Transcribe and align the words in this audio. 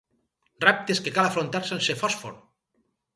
Reptes 0.63 1.01
que 1.07 1.13
cal 1.17 1.29
afrontar 1.29 1.61
sense 1.67 1.97
fòsfor. 1.99 2.33